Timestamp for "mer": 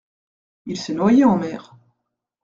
1.37-1.75